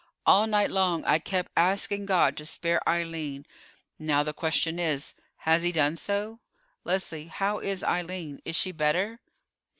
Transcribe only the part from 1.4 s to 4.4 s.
asking God to spare Eileen; and now the